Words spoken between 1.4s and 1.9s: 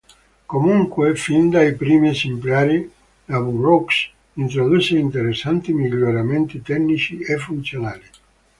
dai